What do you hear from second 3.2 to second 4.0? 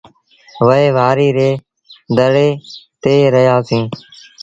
رهيآ سيٚݩ۔